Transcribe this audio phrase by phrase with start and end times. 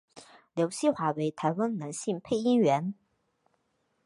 [0.55, 2.95] 刘锡华为台湾男性配音员。